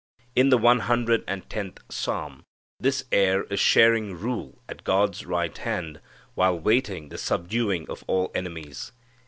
In 0.35 0.49
the 0.49 0.57
One 0.57 0.79
Hundred 0.79 1.23
and 1.27 1.47
Tenth 1.47 1.77
Psalm 1.89 2.43
this 2.79 3.05
Heir 3.11 3.43
is 3.51 3.59
sharing 3.59 4.15
rule 4.17 4.59
at 4.67 4.83
God's 4.83 5.27
right 5.27 5.55
hand 5.55 6.01
while 6.33 6.57
waiting 6.59 7.09
the 7.09 7.19
subduing 7.19 7.87
of 7.87 8.03
all 8.07 8.31
enemies. 8.33 8.93